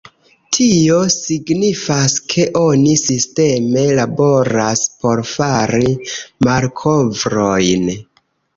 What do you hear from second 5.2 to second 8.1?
fari malkovrojn.